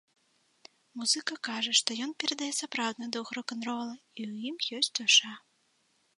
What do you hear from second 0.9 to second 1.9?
Музыка кажа,